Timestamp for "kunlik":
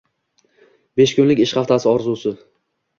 1.21-1.45